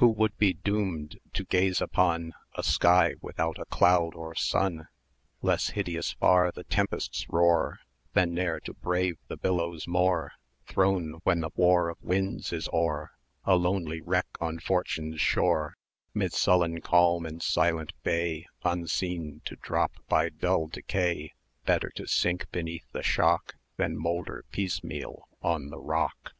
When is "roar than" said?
7.28-8.32